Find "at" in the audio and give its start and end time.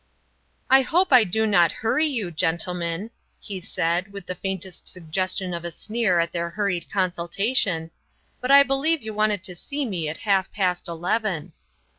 6.19-6.31, 10.09-10.17